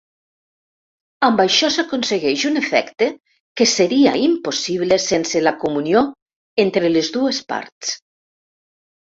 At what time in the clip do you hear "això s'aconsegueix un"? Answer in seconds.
1.43-2.57